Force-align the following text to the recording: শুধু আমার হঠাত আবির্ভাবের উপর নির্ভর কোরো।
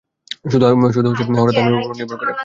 শুধু 0.45 0.65
আমার 0.67 0.89
হঠাত 1.37 1.57
আবির্ভাবের 1.57 1.79
উপর 1.79 1.95
নির্ভর 1.99 2.17
কোরো। 2.21 2.33